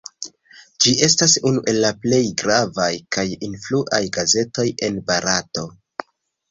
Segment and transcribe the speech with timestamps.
[0.85, 5.71] Ĝi estas unu el la plej gravaj kaj influaj gazetoj en Barato.